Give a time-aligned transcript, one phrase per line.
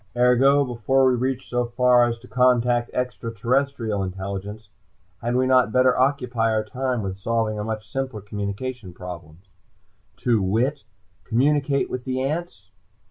[0.15, 4.67] "Ergo: Before we reach so far as to contact extra terrestrial intelligence,
[5.21, 9.37] had we not better occupy our time with solving a much simpler communications problem;
[10.17, 10.85] to wit:
[11.23, 12.71] communicate with the ants?